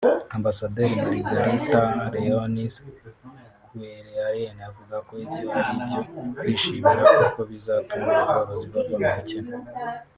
Ambasaderi 0.37 0.95
Margarita 1.23 1.81
Leoni 2.13 2.65
Cuelenaere 3.67 4.43
avuga 4.69 4.95
ko 5.07 5.13
ibyo 5.25 5.45
ari 5.57 5.69
ibyo 5.81 6.01
kwishimira 6.37 7.01
kuko 7.19 7.39
bizatuma 7.51 8.11
aborozi 8.31 8.67
bava 8.73 8.95
mu 8.95 8.99
bukene 9.03 9.51